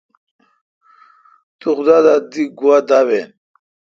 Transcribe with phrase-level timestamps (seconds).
[1.59, 3.27] تو خدا دا دی گوا داوین۔